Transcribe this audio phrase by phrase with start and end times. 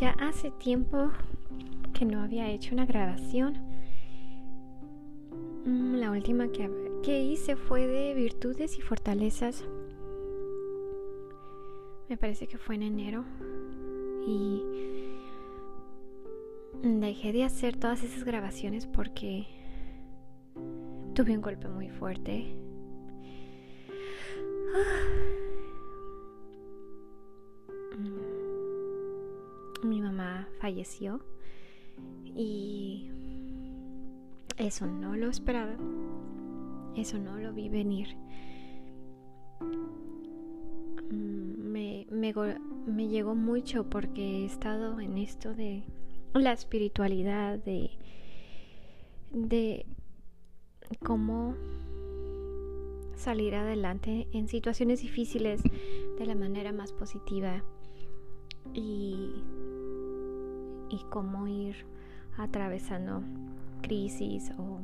[0.00, 1.10] Ya hace tiempo
[1.92, 3.58] que no había hecho una grabación.
[5.64, 6.70] Mm, la última que,
[7.02, 9.64] que hice fue de virtudes y fortalezas.
[12.08, 13.24] Me parece que fue en enero.
[14.24, 14.62] Y
[16.82, 19.48] dejé de hacer todas esas grabaciones porque
[21.12, 22.54] tuve un golpe muy fuerte.
[30.68, 31.22] Falleció
[32.36, 33.08] y
[34.58, 35.76] eso no lo esperaba.
[36.94, 38.08] Eso no lo vi venir.
[41.10, 42.34] Me, me,
[42.86, 45.84] me llegó mucho porque he estado en esto de
[46.34, 47.90] la espiritualidad, de,
[49.32, 49.86] de
[51.02, 51.54] cómo
[53.16, 55.62] salir adelante en situaciones difíciles
[56.18, 57.64] de la manera más positiva
[58.74, 59.32] y,
[60.90, 61.76] y cómo ir
[62.36, 63.22] atravesando
[63.82, 64.80] crisis o,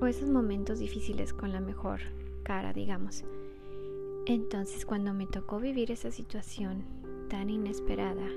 [0.00, 2.00] o esos momentos difíciles con la mejor
[2.42, 3.24] cara, digamos.
[4.26, 6.82] Entonces cuando me tocó vivir esa situación
[7.28, 8.28] tan inesperada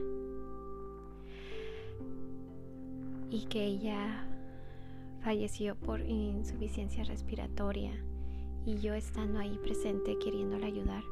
[3.32, 4.26] y que ella
[5.22, 7.92] falleció por insuficiencia respiratoria
[8.66, 11.04] y yo estando ahí presente queriéndola ayudar.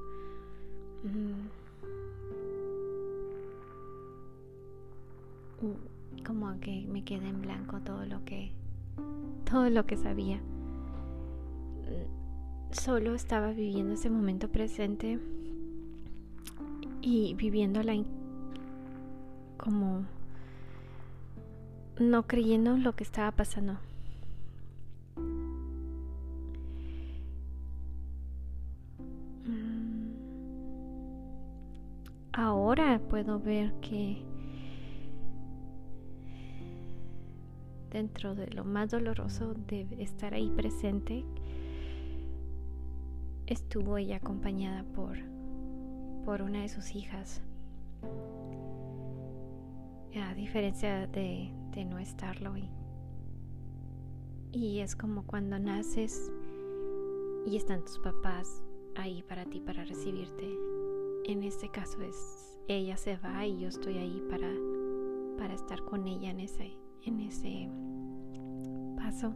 [1.04, 1.67] Mm,
[6.26, 8.52] como que me quedé en blanco todo lo que
[9.50, 10.42] todo lo que sabía.
[12.72, 15.20] Solo estaba viviendo ese momento presente
[17.02, 17.94] y viviéndola
[19.58, 20.06] como
[22.00, 23.78] no creyendo lo que estaba pasando.
[29.46, 30.12] Mm.
[32.34, 34.27] Ahora puedo ver que
[37.98, 41.26] dentro de lo más doloroso de estar ahí presente,
[43.48, 45.18] estuvo ella acompañada por,
[46.24, 47.42] por una de sus hijas.
[50.16, 52.56] A diferencia de, de no estarlo.
[52.56, 52.70] Y,
[54.52, 56.32] y es como cuando naces
[57.48, 58.62] y están tus papás
[58.96, 60.56] ahí para ti, para recibirte.
[61.26, 64.52] En este caso es ella se va y yo estoy ahí para,
[65.38, 67.70] para estar con ella en ese, en ese
[68.98, 69.34] paso.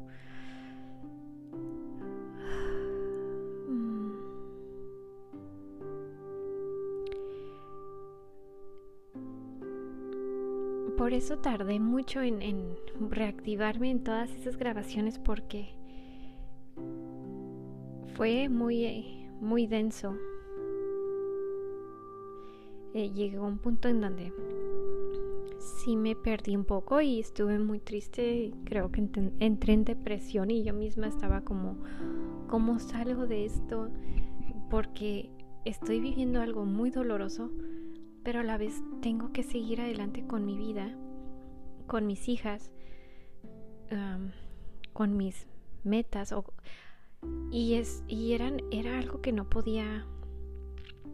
[11.01, 12.77] por eso tardé mucho en,
[13.09, 15.73] reactivarme en todas esas grabaciones porque
[18.15, 20.15] fue muy, muy denso.
[22.93, 24.31] Eh, llegó un punto en donde
[25.83, 28.53] sí me perdí un poco y estuve muy triste.
[28.65, 29.01] Creo que
[29.39, 31.77] entré en depresión y yo misma estaba como,
[32.47, 33.89] ¿cómo salgo de esto?
[34.69, 35.29] Porque
[35.65, 37.51] estoy viviendo algo muy doloroso
[38.23, 40.95] pero a la vez tengo que seguir adelante con mi vida,
[41.87, 42.71] con mis hijas,
[44.93, 45.47] con mis
[45.83, 46.33] metas
[47.51, 50.05] y es y eran era algo que no podía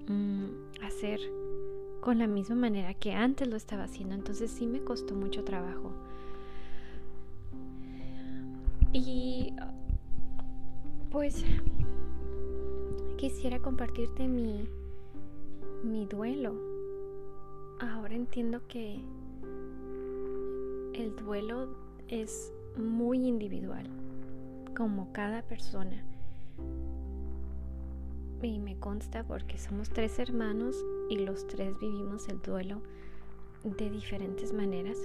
[0.08, 1.20] mm, hacer
[2.02, 5.92] con la misma manera que antes lo estaba haciendo entonces sí me costó mucho trabajo
[8.94, 9.54] y
[11.12, 11.44] pues
[13.18, 14.68] quisiera compartirte mi
[15.84, 16.56] mi duelo
[17.80, 19.00] ahora entiendo que
[20.94, 21.68] el duelo
[22.08, 23.88] es muy individual,
[24.76, 26.04] como cada persona.
[28.42, 30.76] Y me consta porque somos tres hermanos
[31.10, 32.82] y los tres vivimos el duelo
[33.64, 34.98] de diferentes maneras.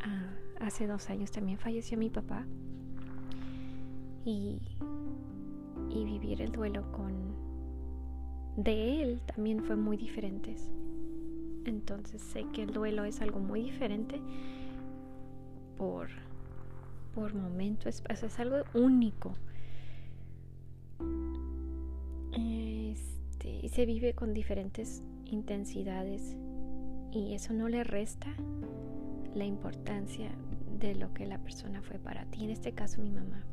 [0.00, 2.46] Ah, hace dos años también falleció mi papá
[4.24, 4.60] y,
[5.90, 7.12] y vivir el duelo con
[8.56, 10.56] de él también fue muy diferente.
[11.64, 14.20] Entonces sé que el duelo es algo muy diferente
[15.76, 16.08] por,
[17.14, 19.32] por momento, es, es algo único.
[23.72, 26.36] Se vive con diferentes intensidades
[27.10, 28.28] y eso no le resta
[29.34, 30.30] la importancia
[30.78, 33.46] de lo que la persona fue para ti, en este caso mi mamá.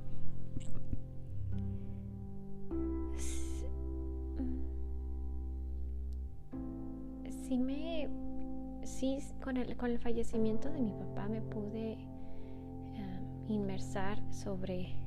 [7.48, 8.10] sí me,
[8.84, 14.98] sí, con el, con el fallecimiento de mi papá me pude em, inmersar sobre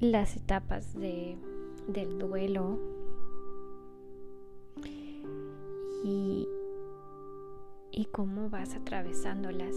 [0.00, 1.36] las etapas de,
[1.86, 2.99] del duelo
[6.04, 6.48] y,
[7.90, 9.74] y cómo vas atravesándolas.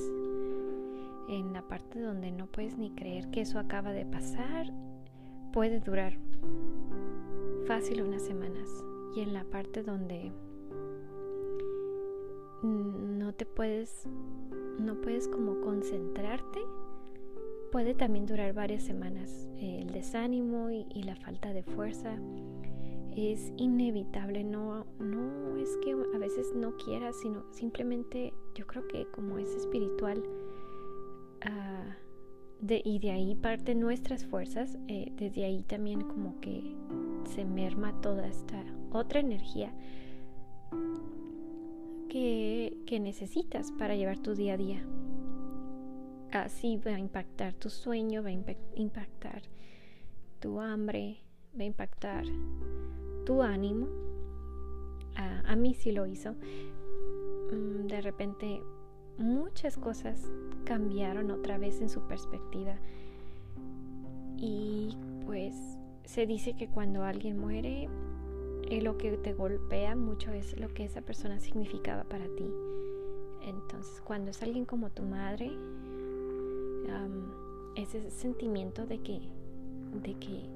[1.29, 4.71] En la parte donde no puedes ni creer que eso acaba de pasar,
[5.51, 6.17] puede durar
[7.65, 8.69] fácil unas semanas.
[9.15, 10.31] Y en la parte donde
[12.63, 14.07] no te puedes,
[14.79, 16.61] no puedes como concentrarte,
[17.71, 19.47] puede también durar varias semanas.
[19.59, 22.17] El desánimo y, y la falta de fuerza
[23.15, 29.05] es inevitable, no, no es que a veces no quieras, sino simplemente yo creo que
[29.07, 30.23] como es espiritual
[31.41, 31.95] ah,
[32.59, 36.75] de, y de ahí parte nuestras fuerzas, eh, desde ahí también como que
[37.25, 39.73] se merma toda esta otra energía
[42.09, 44.85] que, que necesitas para llevar tu día a día.
[46.31, 48.31] Así va a impactar tu sueño, va a
[48.75, 49.43] impactar
[50.39, 51.17] tu hambre,
[51.57, 52.25] va a impactar
[53.25, 53.87] tu ánimo.
[55.15, 56.35] a mí sí lo hizo.
[57.51, 58.61] Mm, de repente
[59.17, 60.31] muchas cosas
[60.65, 62.75] cambiaron otra vez en su perspectiva.
[64.37, 65.55] Y pues
[66.05, 67.87] se dice que cuando alguien muere,
[68.81, 72.51] lo que te golpea mucho es lo que esa persona significaba para ti.
[73.45, 75.51] Entonces, cuando es alguien como tu madre,
[77.75, 79.19] ese sentimiento de que,
[80.03, 80.49] de que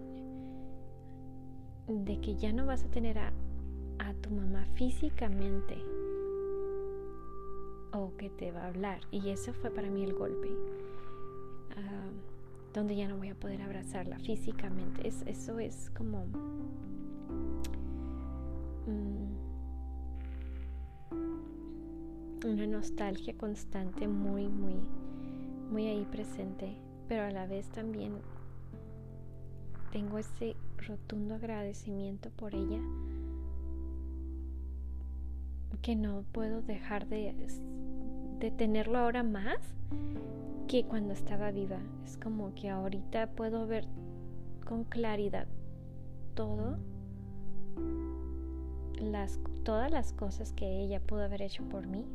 [1.87, 3.31] de que ya no vas a tener a,
[4.21, 5.75] tu mamá físicamente
[7.91, 9.01] o que te va a hablar.
[9.11, 10.49] Y eso fue para mí el golpe.
[11.75, 12.09] Ah,
[12.73, 15.07] donde ya no voy a poder abrazarla físicamente.
[15.07, 16.25] Es, eso es como...
[18.87, 19.27] Mm,
[22.45, 24.75] una nostalgia constante, muy, muy,
[25.71, 26.77] muy ahí presente.
[27.07, 28.13] Pero a la vez también
[29.91, 32.81] tengo ese rotundo agradecimiento por ella
[35.81, 37.33] que no puedo dejar de,
[38.39, 39.59] de tenerlo ahora más
[40.67, 41.79] que cuando estaba viva.
[42.03, 43.85] Es como que ahorita puedo ver
[44.65, 45.47] con claridad
[46.35, 46.77] todo
[49.63, 52.05] todas las cosas que ella pudo haber hecho por mí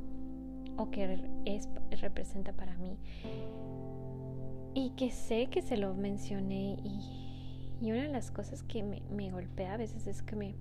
[0.79, 1.69] o que es,
[2.01, 2.97] representa para mí
[4.75, 7.22] y que sé que se lo mencioné y
[7.83, 10.55] y una de las cosas que me, golpea a veces es que me...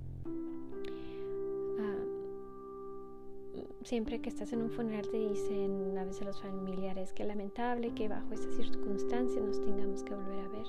[1.80, 2.04] Ah,
[3.84, 8.08] siempre que estás en un funeral te dicen a veces los familiares que lamentable que
[8.08, 10.66] bajo estas circunstancias nos tengamos que volver a ver.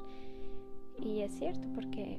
[0.99, 2.19] Y es cierto porque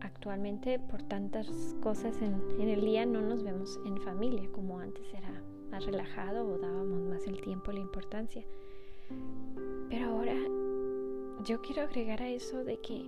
[0.00, 1.46] actualmente por tantas
[1.82, 6.46] cosas en, en el día no nos vemos en familia como antes era más relajado
[6.46, 8.46] o dábamos más el tiempo, la importancia.
[11.44, 13.02] Yo quiero agregar a eso de que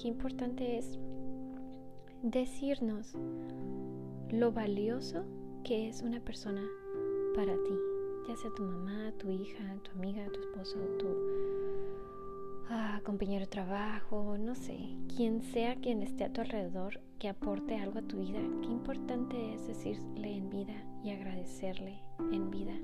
[0.00, 0.98] qué importante es
[2.22, 3.14] decirnos
[4.30, 5.24] lo valioso
[5.64, 6.62] que es una persona
[7.34, 7.74] para ti,
[8.28, 11.08] ya sea tu mamá, tu hija, tu amiga, tu esposo, tu
[12.70, 14.78] ah, compañero de trabajo, no sé,
[15.16, 18.40] quien sea quien esté a tu alrededor que aporte algo a tu vida.
[18.60, 22.00] Qué importante es decirle en vida y agradecerle
[22.30, 22.74] en vida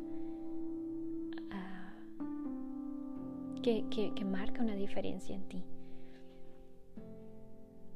[3.61, 5.65] que, marca una diferencia en ti.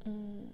[0.04, 0.50] Mm.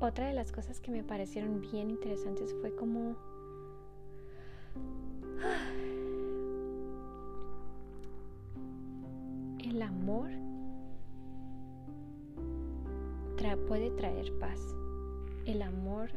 [0.00, 3.16] Otra de las cosas que me parecieron bien interesantes fue como
[9.64, 10.28] el amor
[13.56, 14.60] puede traer paz.
[15.46, 16.10] El amor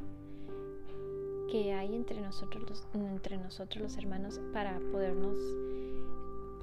[1.48, 5.38] que hay entre nosotros los, entre nosotros los hermanos para podernos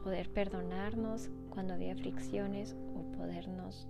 [0.03, 3.89] poder perdonarnos cuando había fricciones o podernos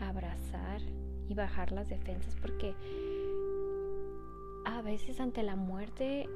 [0.00, 0.80] abrazar
[1.28, 2.74] y bajar las defensas porque
[4.64, 6.28] a veces ante la muerte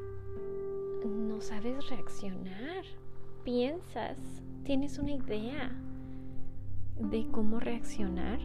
[1.04, 2.85] no sabes reaccionar.
[3.44, 4.16] Piensas
[4.64, 5.73] tienes una idea
[7.00, 8.38] de cómo reaccionar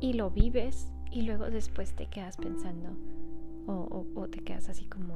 [0.00, 2.96] y lo vives y luego después te quedas pensando
[3.66, 5.14] o, te quedas así como,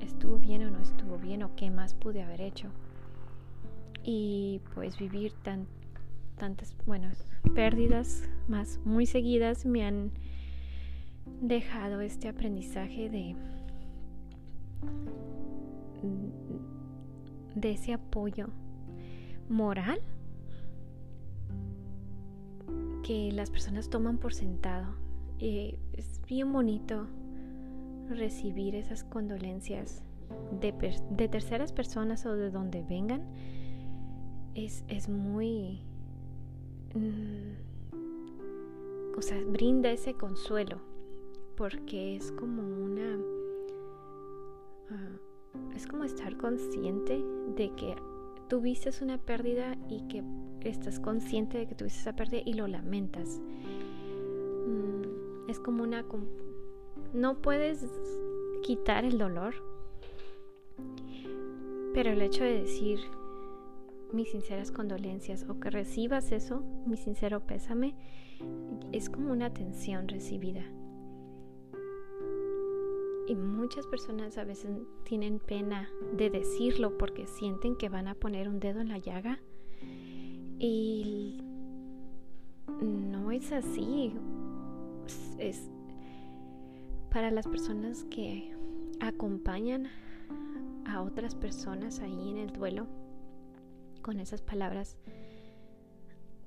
[0.00, 1.42] ¿estuvo bien o no estuvo bien?
[1.42, 2.68] ¿O qué más pude haber hecho?
[4.02, 5.66] Y pues vivir tan,
[6.36, 7.08] tantas, bueno,
[7.54, 10.10] pérdidas más muy seguidas me han
[11.40, 13.36] dejado este aprendizaje de
[17.72, 18.48] ese apoyo
[19.48, 20.00] moral
[23.02, 24.94] que las personas toman por sentado.
[25.40, 27.06] Eh, es bien bonito
[28.14, 30.02] recibir esas condolencias
[30.60, 33.22] de, terceras personas o de donde vengan
[34.54, 35.80] es, muy...
[36.94, 37.70] Mm,
[39.16, 40.78] o sea, brinda ese consuelo,
[41.56, 43.18] porque es como una,
[44.90, 47.22] ah, es como estar consciente
[47.56, 47.96] de que
[48.48, 50.22] tuviste una pérdida y que
[50.62, 53.40] estás consciente de que tuviste esa pérdida y lo lamentas.
[54.66, 56.04] Mm, es como una,
[57.12, 57.86] no puedes
[58.62, 59.54] quitar el dolor,
[61.94, 63.00] pero el hecho de decir
[64.12, 67.94] mis sinceras condolencias o que recibas eso, mi sincero pésame,
[68.92, 70.64] es como una atención recibida.
[73.26, 74.70] Y muchas personas a veces
[75.04, 79.38] tienen pena de decirlo porque sienten que van a poner un dedo en la llaga.
[80.58, 81.40] Y
[82.80, 84.12] no es así.
[85.38, 85.70] Es
[87.10, 88.54] para las personas que
[89.00, 89.88] acompañan
[90.86, 92.86] a otras personas ahí en el duelo
[94.02, 94.96] con esas palabras,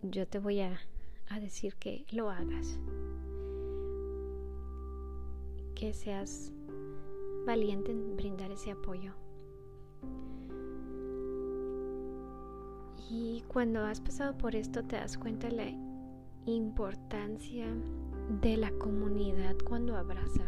[0.02, 0.80] yo te voy a,
[1.42, 2.80] decir que lo hagas.
[5.74, 6.54] Que seas
[7.46, 9.14] valiente en brindar ese apoyo.
[13.10, 15.66] Y cuando has pasado por esto te das cuenta de la
[16.46, 17.66] importancia
[18.42, 20.44] de la comunidad cuando abraza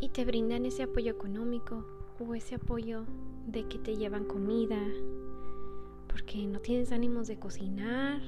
[0.00, 1.84] y te brindan ese apoyo económico
[2.20, 3.04] o ese apoyo
[3.46, 4.78] de que te llevan comida,
[6.08, 8.20] porque no tienes ánimos de cocinar,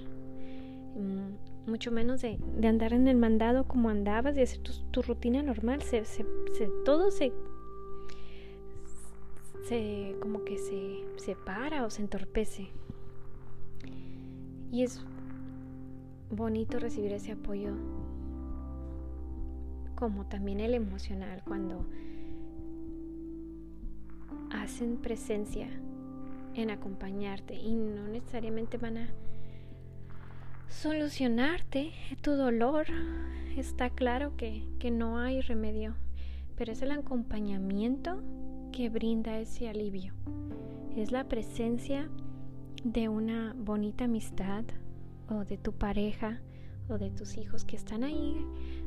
[0.94, 5.82] mm, mucho menos de, andar en el mandado como andabas y hacer tu, rutina normal.
[5.82, 6.04] Se,
[6.84, 7.32] todo se,
[9.64, 12.68] se como que se separa o se entorpece.
[14.72, 15.04] Y es
[16.30, 17.74] bonito recibir ese apoyo,
[19.94, 21.86] como también el emocional, cuando
[24.50, 25.68] hacen presencia
[26.54, 29.08] en acompañarte y no necesariamente van a
[30.68, 31.92] solucionarte
[32.22, 32.86] tu dolor.
[33.56, 35.94] Está claro que, que no hay remedio,
[36.56, 38.22] pero es el acompañamiento
[38.72, 40.12] que brinda ese alivio.
[40.94, 42.08] Es la presencia
[42.84, 44.64] de una bonita amistad
[45.28, 46.40] o de tu pareja
[46.88, 48.44] o de tus hijos que están ahí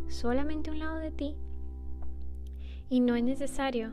[0.07, 1.35] solamente a un lado de ti
[2.89, 3.91] y no es necesario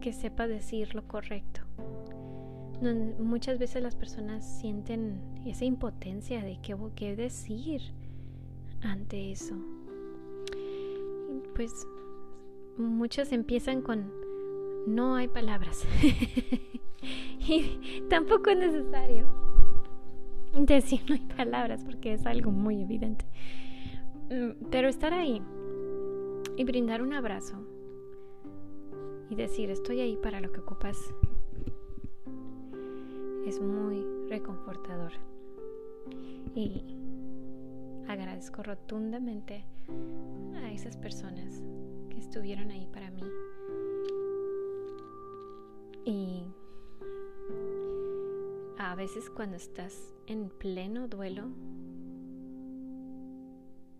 [0.00, 1.60] que sepa decir lo correcto
[3.18, 7.82] muchas veces las personas sienten esa impotencia de qué, qué decir
[8.82, 9.54] ante eso.
[11.54, 11.86] pues
[12.78, 14.10] muchos empiezan con
[14.86, 15.84] no hay palabras.
[17.02, 19.49] y tampoco es necesario
[20.52, 23.24] decir no hay palabras porque es algo muy evidente.
[24.30, 25.42] Mm, pero estar ahí
[26.56, 27.56] y brindar un abrazo
[29.28, 30.96] y decir estoy ahí para lo que ocupas
[33.46, 35.12] es muy reconfortador.
[36.54, 36.96] Y
[38.08, 39.64] agradezco rotundamente
[40.62, 41.62] a esas personas
[42.08, 43.22] que estuvieron ahí para mí.
[46.04, 46.44] Y
[48.88, 51.46] a veces cuando estás en pleno duelo,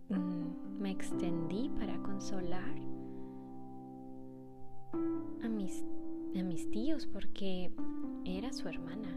[0.08, 2.74] mm, me extendí para consolar
[5.42, 5.84] a mis,
[6.36, 7.72] a mis tíos porque
[8.24, 9.08] era su hermana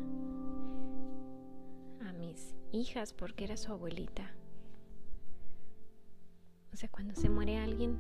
[2.74, 4.32] hijas porque era su abuelita.
[6.74, 8.00] O sea, cuando se muere alguien,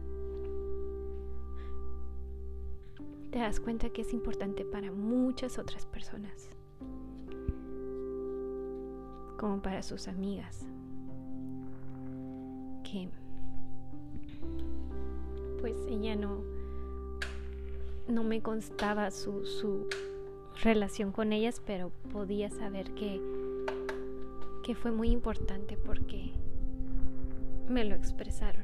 [3.31, 6.49] te das cuenta que es importante para muchas otras personas,
[9.43, 10.65] como para sus amigas,
[12.81, 13.09] que
[15.59, 16.45] pues ella no,
[18.07, 19.89] no me constaba su, su
[20.61, 23.19] relación con ellas, pero podía saber que
[24.63, 26.31] que fue muy importante porque
[27.67, 28.63] me lo expresaron.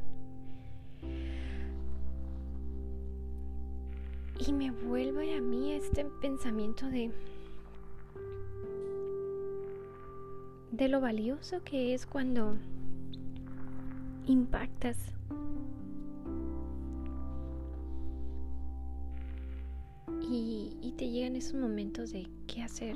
[4.47, 7.11] Y me vuelve a mí este pensamiento de
[10.79, 12.55] de lo valioso que es cuando
[14.25, 14.97] impactas
[20.21, 22.95] y, y te llegan esos momentos de qué hacer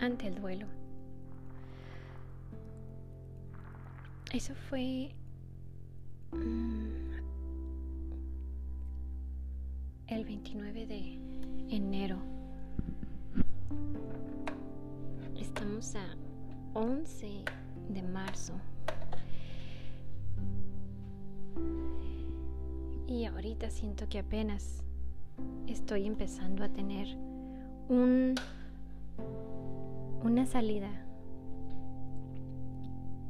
[0.00, 0.66] ante el duelo.
[4.32, 5.14] Eso fue
[6.32, 6.86] mm,
[10.08, 11.18] el 29 de
[11.68, 12.18] enero.
[15.62, 16.16] Estamos a
[16.74, 17.44] 11
[17.90, 18.52] de marzo.
[23.06, 24.82] Y ahorita siento que apenas
[25.68, 27.16] estoy empezando a tener
[27.88, 28.34] un
[30.24, 30.90] una salida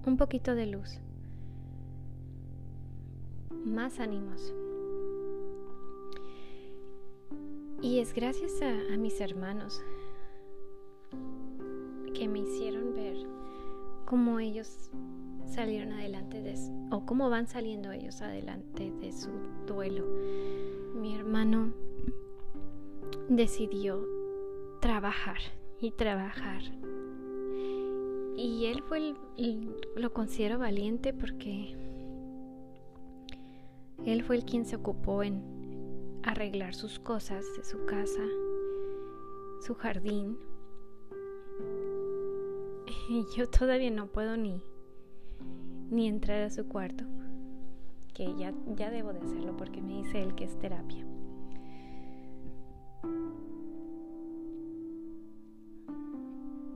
[0.07, 1.01] un poquito de luz,
[3.67, 4.55] más ánimos.
[7.83, 9.83] Y es gracias a, mis hermanos
[12.23, 13.17] que me hicieron ver
[14.05, 14.93] cómo ellos
[15.45, 16.55] salieron adelante de,
[16.93, 19.29] o cómo van saliendo ellos adelante de su
[19.67, 20.07] duelo.
[20.95, 21.73] Mi hermano
[23.29, 24.07] decidió
[24.81, 25.39] trabajar
[25.81, 26.63] y trabajar.
[28.37, 29.17] Y él fue
[29.97, 31.75] lo considero valiente porque
[34.07, 35.43] él fue el quien se ocupó en
[36.23, 38.23] arreglar sus cosas de su casa,
[39.67, 40.39] su jardín.
[43.13, 44.63] Y yo todavía no puedo ni,
[45.91, 47.05] ni entrar a su cuarto,
[48.15, 51.05] que ya, ya debo de hacerlo porque me dice él que es terapia.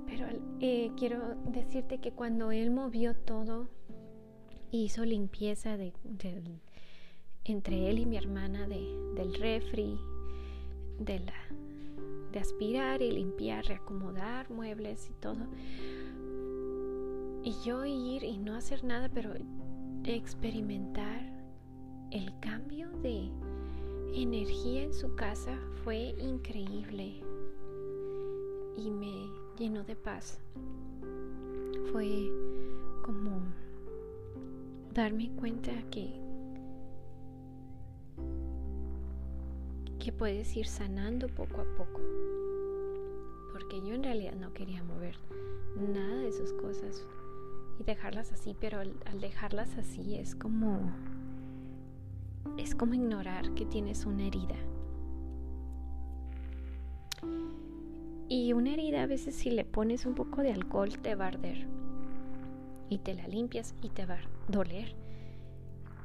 [0.05, 0.27] Pero
[0.61, 3.71] eh, quiero decirte que cuando él movió todo,
[4.71, 5.95] hizo limpieza de,
[7.45, 9.99] entre él y mi hermana del refri,
[10.99, 11.33] de, la,
[12.31, 15.47] de aspirar y limpiar, reacomodar muebles y todo.
[17.47, 19.33] Y yo ir y no hacer nada, pero
[20.03, 21.21] experimentar
[22.11, 23.31] el cambio de
[24.13, 27.23] energía en su casa fue increíble
[28.77, 30.41] y me llenó de paz.
[31.93, 32.33] Fue
[33.05, 33.41] como
[34.93, 36.21] darme cuenta que
[40.01, 42.01] que puedes ir sanando poco a poco.
[43.53, 45.15] Porque yo en realidad no quería mover
[45.77, 47.07] nada de sus cosas
[47.79, 50.93] y dejarlas así, pero al, dejarlas así es como
[52.59, 54.57] es como ignorar que tienes una herida.
[58.29, 61.29] Y una herida a veces si le pones un poco de alcohol te va a
[61.29, 61.67] arder.
[62.89, 64.95] Y te la limpias y te va a doler.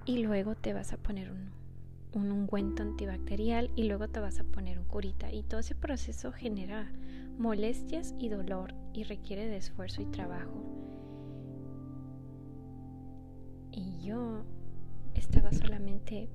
[0.05, 1.61] Y luego te vas a poner un
[2.13, 6.31] un ungüento antibacterial y luego te vas a poner un curita y todo ese proceso
[6.31, 6.91] genera
[7.37, 10.90] molestias y dolor y requiere de esfuerzo y trabajo.
[13.71, 14.43] Y yo
[15.13, 16.29] estaba solamente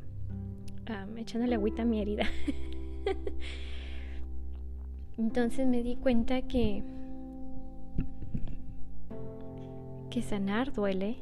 [0.88, 2.26] um, echándole agüita a mi herida.
[5.18, 6.82] Entonces me di cuenta que
[10.10, 11.18] que sanar duele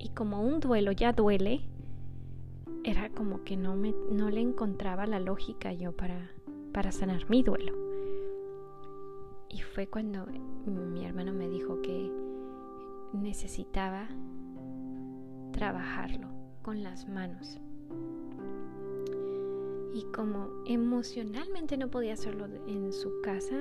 [0.00, 1.60] y como un duelo ya duele,
[2.84, 6.30] era como que no, me, no le encontraba la lógica yo para,
[6.72, 7.74] para sanar mi duelo.
[9.50, 10.26] Y fue cuando
[10.66, 12.10] mi hermano me dijo que
[13.12, 14.08] necesitaba
[15.52, 16.28] trabajarlo
[16.62, 17.60] con las manos.
[19.92, 23.56] Y como emocionalmente no podía hacerlo en su casa,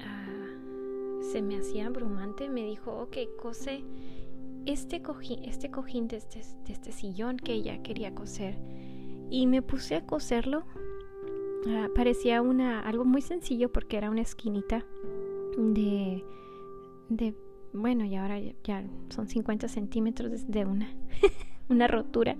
[0.00, 2.48] ah, se me hacía abrumante.
[2.48, 3.84] Me dijo, ok, cose
[4.66, 8.58] este cojín, este cojín de este, de este sillón que ella quería coser
[9.30, 10.64] y me puse a coserlo.
[11.68, 14.84] Ah, parecía una, algo muy sencillo porque era una esquinita
[15.56, 16.24] de,
[17.08, 17.34] de
[17.72, 20.88] bueno, y ahora ya, son 50 centímetros de una,
[21.68, 22.36] una rotura.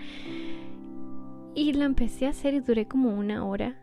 [1.55, 3.77] Y lo empecé a hacer y duré como una hora.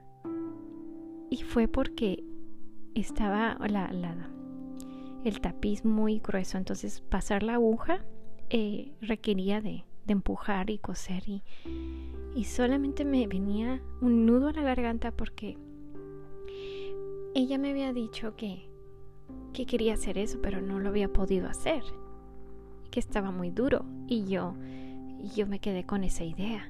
[1.30, 2.24] Y fue porque
[2.94, 4.30] estaba la, la,
[5.24, 6.58] el tapiz muy grueso.
[6.58, 8.04] Entonces pasar la aguja
[8.50, 11.42] eh, requería de, empujar y coser y,
[12.36, 15.58] y solamente me venía un nudo a la garganta porque
[17.34, 18.70] ella me había dicho que,
[19.56, 21.82] que quería hacer eso, pero no lo había podido hacer,
[22.92, 24.54] que estaba muy duro y yo,
[25.34, 26.70] yo me quedé con esa idea.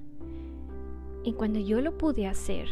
[1.23, 2.69] Y cuando yo lo pude hacer,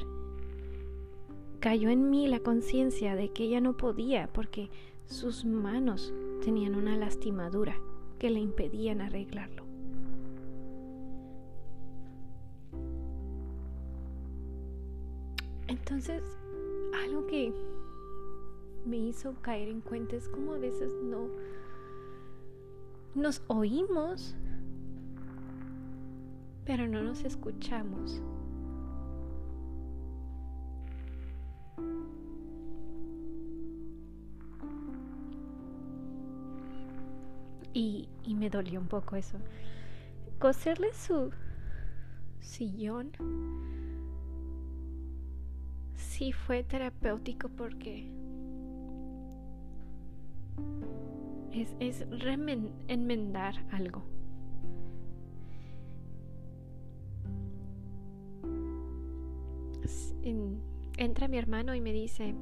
[1.59, 4.69] cayó en mí la conciencia de que ella no podía porque
[5.07, 7.75] sus manos tenían una lastimadura
[8.19, 9.63] que le impedían arreglarlo.
[15.67, 16.21] Entonces,
[17.03, 17.51] algo que
[18.85, 21.27] me hizo caer en cuenta es como a veces no
[23.15, 24.35] nos oímos,
[26.65, 28.21] pero no nos escuchamos.
[37.75, 39.37] Y, me dolió un poco eso.
[40.39, 41.31] Coserle su
[42.39, 43.11] sillón
[45.95, 48.11] sí fue terapéutico porque
[51.53, 52.05] es, es
[52.87, 54.03] enmendar algo.
[60.97, 62.33] Entra mi hermano y me dice,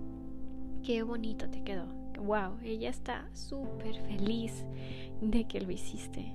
[0.83, 4.65] qué bonito te quedó, wow, ella está súper feliz
[5.21, 6.31] de que lo hiciste.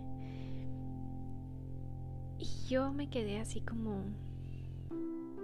[2.38, 4.02] Y yo me quedé así como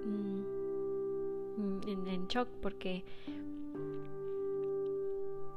[0.07, 3.05] mm, en, en shock porque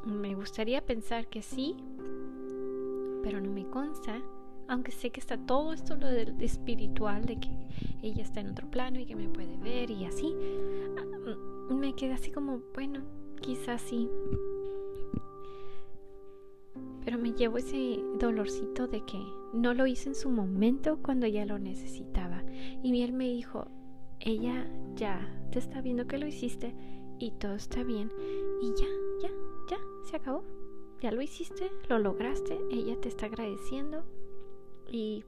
[0.05, 1.75] me gustaría pensar que sí,
[3.23, 4.21] pero no me consta,
[4.67, 7.49] aunque sé que está todo esto lo del espiritual, de que
[8.01, 10.35] ella está en otro plano y que me puede ver y así,
[10.97, 13.01] ah, me quedé así como, bueno,
[13.41, 14.09] quizás sí.
[17.03, 19.19] Pero me llevo ese dolorcito de que
[19.53, 22.43] no lo hice en su momento cuando ella lo necesitaba.
[22.83, 23.67] Y él me dijo,
[24.19, 25.19] ella ya
[25.51, 26.73] te está viendo que lo hiciste
[27.19, 28.11] y todo está bien.
[28.61, 28.87] Y ya,
[29.21, 29.29] ya,
[29.69, 30.43] ya, se acabó.
[31.01, 34.03] Ya lo hiciste, lo lograste, ella te está agradeciendo
[34.87, 35.23] y,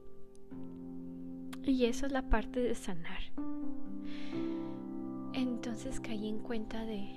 [1.63, 3.19] y eso es la parte de sanar.
[5.34, 7.10] Entonces caí en cuenta de,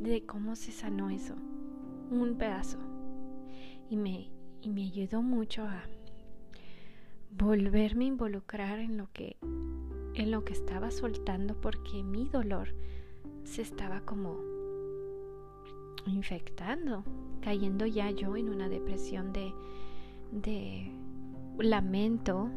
[0.00, 1.34] de cómo se sanó eso,
[2.10, 2.78] un pedazo.
[3.88, 5.82] Y me, y me ayudó mucho a
[7.30, 9.36] volverme a involucrar en lo que
[10.14, 12.68] en lo que estaba soltando porque mi dolor
[13.44, 14.36] se estaba como
[16.06, 17.04] infectando,
[17.40, 19.52] cayendo ya yo en una depresión de,
[20.32, 20.90] de
[21.58, 22.48] lamento,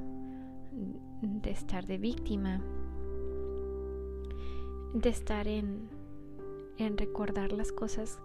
[1.21, 2.62] de estar de víctima,
[4.93, 5.89] de estar en,
[6.78, 8.19] en recordar las cosas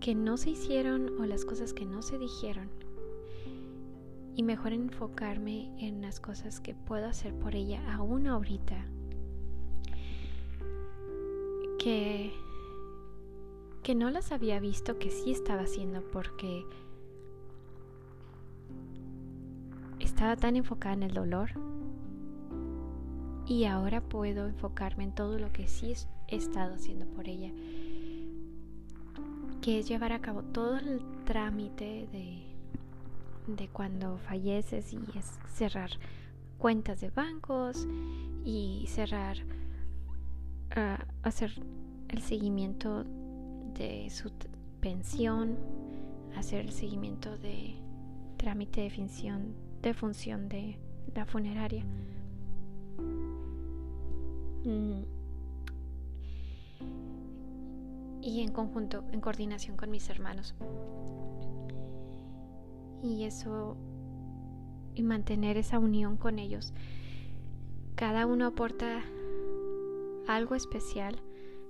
[0.00, 2.68] que no se hicieron o las cosas que no se dijeron.
[4.34, 8.86] Y mejor enfocarme en las cosas que puedo hacer por ella aún ahorita
[11.80, 12.32] que
[13.82, 16.66] que no las había visto que sí estaba haciendo porque
[19.98, 21.50] estaba tan enfocada en el dolor.
[23.46, 25.94] Y ahora puedo enfocarme en todo lo que sí
[26.28, 27.50] he estado haciendo por ella
[29.60, 32.42] que es llevar a cabo todo el trámite de,
[33.46, 35.90] de cuando falleces y es cerrar
[36.58, 37.86] cuentas de bancos
[38.44, 39.36] y cerrar
[41.22, 41.52] hacer
[42.08, 43.04] el seguimiento
[43.74, 44.30] de su
[44.80, 45.56] pensión,
[46.36, 47.76] hacer el seguimiento de
[48.36, 50.78] trámite de función de función de
[51.14, 51.84] la funeraria.
[54.64, 55.02] Mm.
[58.22, 60.54] Y en conjunto, en coordinación con mis hermanos.
[63.02, 63.76] Y eso,
[64.94, 66.74] y mantener esa unión con ellos.
[67.94, 69.02] Cada uno aporta
[70.34, 71.20] algo especial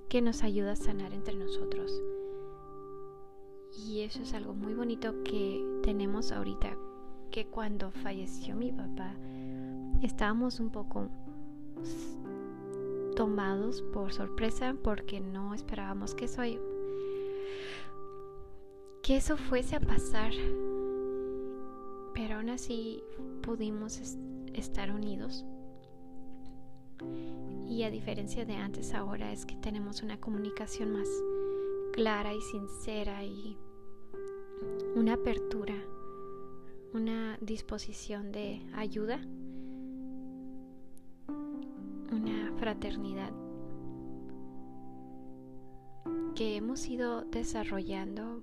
[0.08, 2.02] que nos ayuda a sanar entre nosotros.
[3.86, 6.76] Y eso es algo muy bonito que tenemos ahorita,
[7.30, 9.14] que cuando falleció mi papá,
[10.02, 11.08] estábamos un poco
[13.14, 16.42] tomados por sorpresa porque no esperábamos que eso
[19.02, 20.32] que eso fuese a pasar.
[22.14, 23.02] Pero aún así
[23.42, 24.00] pudimos
[24.52, 25.44] estar unidos
[27.70, 31.08] y a diferencia de antes, ahora es que tenemos una comunicación más
[31.92, 33.56] clara y sincera y
[34.96, 35.76] una apertura,
[36.92, 39.20] una disposición de ayuda,
[42.10, 43.30] una fraternidad
[46.34, 48.42] que hemos ido desarrollando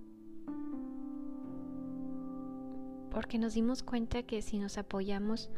[3.11, 5.49] porque nos dimos cuenta que si nos apoyamos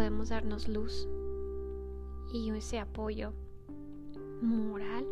[0.00, 1.06] podemos darnos luz
[2.32, 3.34] y ese apoyo
[4.40, 5.04] moral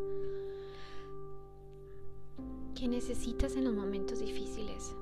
[2.74, 4.94] que necesitas en los momentos difíciles.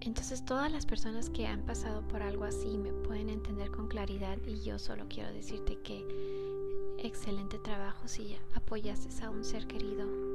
[0.00, 4.36] Entonces todas las personas que han pasado por algo así me pueden entender con claridad
[4.48, 6.04] y yo solo quiero decirte que
[6.98, 10.29] excelente trabajo si apoyaste a un ser querido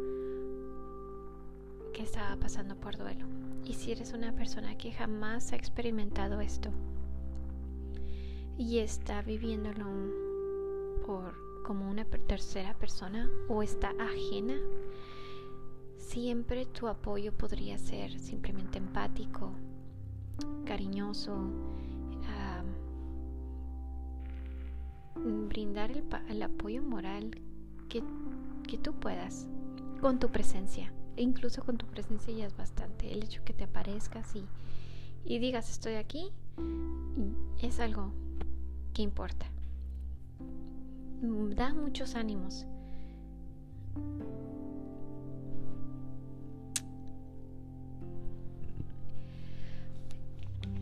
[1.96, 3.26] que estaba pasando por duelo.
[3.64, 6.70] Y si eres una persona que jamás ha experimentado esto
[8.58, 9.86] y está viviéndolo
[11.06, 14.56] por como una tercera persona o está ajena,
[15.98, 19.52] siempre tu apoyo podría ser simplemente empático,
[20.66, 21.50] cariñoso,
[25.48, 27.32] brindar el, el, apoyo moral
[27.88, 28.04] que,
[28.68, 29.48] que tú puedas
[30.02, 30.92] con tu presencia.
[31.18, 33.12] E incluso con tu presencia ya es bastante.
[33.12, 34.44] El hecho que te aparezcas y,
[35.24, 36.32] y digas estoy aquí
[37.62, 38.12] es algo
[38.94, 39.46] que importa.
[41.22, 42.66] Da muchos ánimos.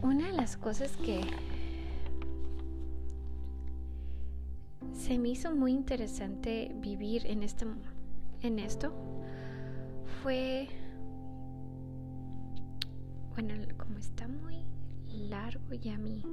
[0.01, 1.21] Una de las cosas que
[4.93, 7.65] se me hizo muy interesante vivir en este
[8.41, 8.91] en esto
[10.21, 10.67] fue
[13.33, 14.63] bueno como está muy
[15.07, 16.23] largo ya mi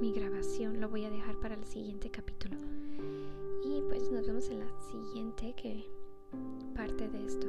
[0.00, 2.56] mi grabación lo voy a dejar para el siguiente capítulo.
[3.62, 5.90] Y pues nos vemos en la siguiente que
[6.74, 7.46] parte de esto